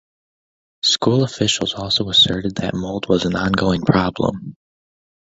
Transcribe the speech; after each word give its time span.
School 0.83 1.23
officials 1.23 1.75
also 1.75 2.09
asserted 2.09 2.55
that 2.55 2.73
mold 2.73 3.07
was 3.07 3.25
an 3.25 3.35
ongoing 3.35 3.83
problem. 3.83 4.55